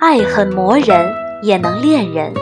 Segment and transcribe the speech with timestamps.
[0.00, 2.32] 爱很磨人，也能恋人。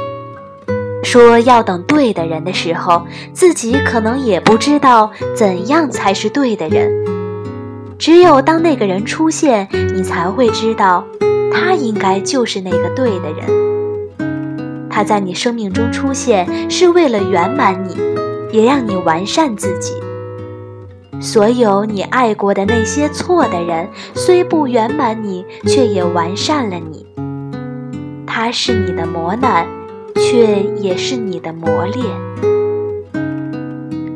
[1.02, 6.88] 说要等对的人的时候，自己可能也不知道怎样才是对的人。
[7.98, 11.04] 只有当那个人出现，你才会知道，
[11.52, 14.88] 他应该就是那个对的人。
[14.88, 17.96] 他在你生命中出现，是为了圆满你，
[18.56, 19.94] 也让你完善自己。
[21.20, 27.07] 所有你爱过的那些错的人，虽不圆满你，却也完善了你。
[28.40, 29.66] 它是你的磨难，
[30.14, 32.06] 却也是你的磨练。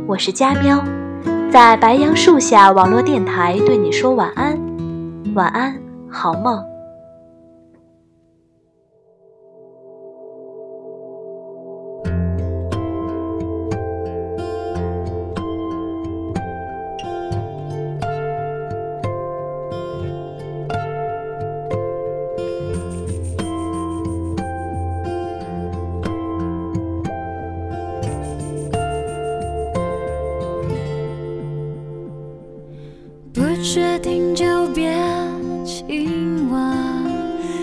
[0.07, 0.81] 我是佳喵，
[1.51, 4.57] 在白杨树下网络电台对你说晚安，
[5.35, 5.77] 晚安，
[6.09, 6.63] 好梦。
[33.73, 34.93] 决定就别
[35.65, 36.61] 亲吻，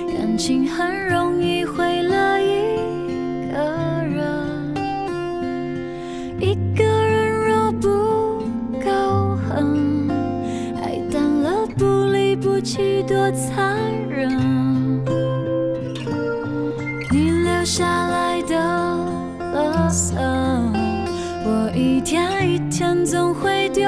[0.08, 3.60] 感情很容易毁了一个
[4.04, 4.74] 人。
[6.40, 7.88] 一个人若不
[8.84, 10.10] 够狠，
[10.82, 13.78] 爱淡了不离不弃多残
[14.10, 14.32] 忍。
[17.12, 18.56] 你留下来的
[19.54, 20.16] 垃圾，
[21.46, 23.88] 我一天一天总会丢。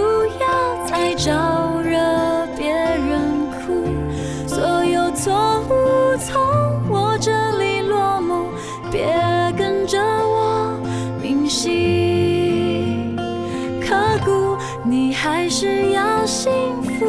[14.83, 17.05] 你还是要幸福，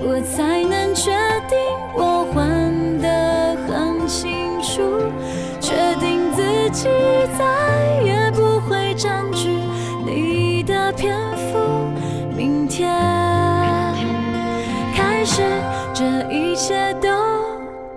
[0.00, 1.10] 我才能确
[1.48, 1.58] 定
[1.94, 4.80] 我还得很清楚，
[5.60, 6.88] 确定自己
[7.36, 9.48] 再也不会占据
[10.06, 11.58] 你的篇幅。
[12.36, 12.88] 明天
[14.94, 15.42] 开始，
[15.92, 17.08] 这一切都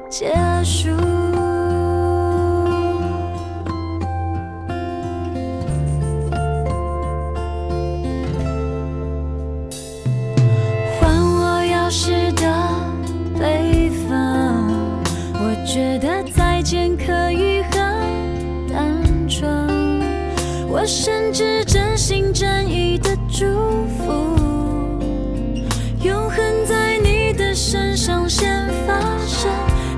[0.10, 0.34] 结
[0.64, 1.15] 束。
[16.06, 17.72] 的再见可以很
[18.72, 19.50] 单纯
[20.70, 23.46] 我甚至真心真意的祝
[23.98, 24.14] 福，
[26.04, 29.50] 永恒在你的身上先发生，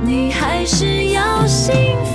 [0.02, 1.74] 你还是要幸
[2.06, 2.07] 福。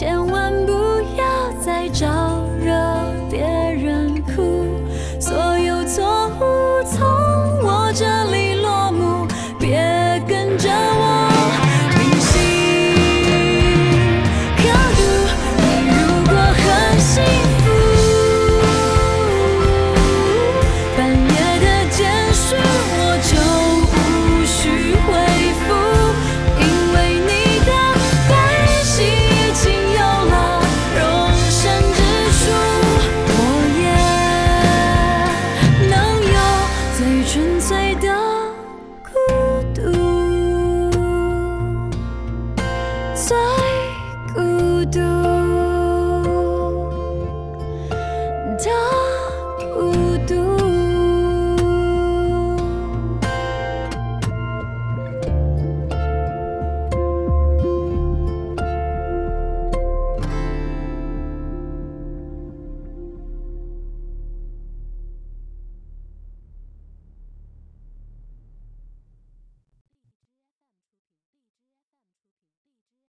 [0.00, 0.72] 千万不
[1.14, 2.19] 要再找
[43.20, 43.69] 最